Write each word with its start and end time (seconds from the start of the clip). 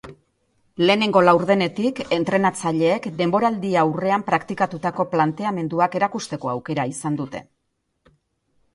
Lehenengo 0.89 1.21
laurdenetik 1.25 2.01
entrenatzaileek 2.17 3.07
deboraldi-aurrean 3.21 4.27
praktikatutako 4.33 5.09
planteamenduak 5.15 6.03
erakusteko 6.03 6.55
aukera 6.59 6.91
izan 6.97 7.25
dute. 7.25 7.49